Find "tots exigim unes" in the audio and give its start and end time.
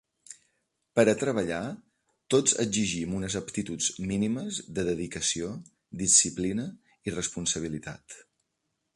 2.35-3.35